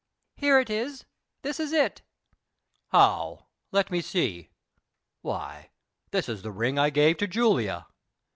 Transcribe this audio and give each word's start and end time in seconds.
"Here 0.37 0.59
it 0.59 0.71
is 0.71 1.05
this 1.43 1.59
is 1.59 1.71
it." 1.71 2.01
"How? 2.87 3.45
Let 3.71 3.91
me 3.91 4.01
see. 4.01 4.49
Why, 5.21 5.69
this 6.09 6.27
is 6.27 6.41
the 6.41 6.49
ring 6.49 6.79
I 6.79 6.89
gave 6.89 7.17
to 7.17 7.27
Julia." 7.27 7.85